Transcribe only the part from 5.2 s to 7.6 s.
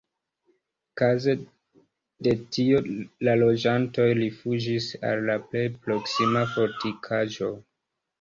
la plej proksima fortikaĵo.